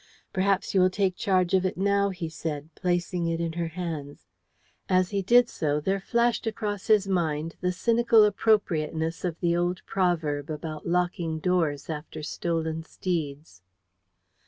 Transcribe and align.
"Perhaps 0.33 0.73
you 0.73 0.81
will 0.81 0.89
take 0.89 1.15
charge 1.15 1.53
of 1.53 1.63
it 1.63 1.77
now," 1.77 2.09
he 2.09 2.27
said, 2.27 2.73
placing 2.73 3.27
it 3.27 3.39
in 3.39 3.53
her 3.53 3.67
hands. 3.67 4.25
As 4.89 5.11
he 5.11 5.21
did 5.21 5.47
so 5.47 5.79
there 5.79 5.99
flashed 5.99 6.47
across 6.47 6.87
his 6.87 7.07
mind 7.07 7.55
the 7.61 7.71
cynical 7.71 8.23
appropriateness 8.23 9.23
of 9.23 9.39
the 9.41 9.55
old 9.55 9.85
proverb 9.85 10.49
about 10.49 10.87
locking 10.87 11.37
doors 11.37 11.87
after 11.87 12.23
stolen 12.23 12.81
steeds. 12.81 13.61